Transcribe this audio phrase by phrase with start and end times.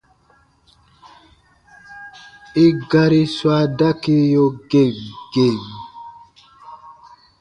[2.65, 4.95] I gari swa dakiyo gem
[5.33, 5.57] gem.